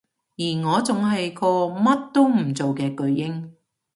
[0.35, 3.51] 而我仲係個乜都唔做嘅巨嬰